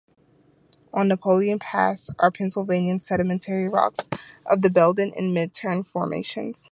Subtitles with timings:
[0.95, 4.09] On Napoleon Pass are Pennsylvanian sedimentary rocks
[4.47, 6.57] of the Belden and Minturn formations.